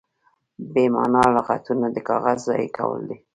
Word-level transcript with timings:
بې 0.71 0.83
مانا 0.93 1.23
لغتونه 1.35 1.87
د 1.91 1.97
کاغذ 2.07 2.37
ضایع 2.47 2.69
کول 2.77 3.01
دي. 3.09 3.17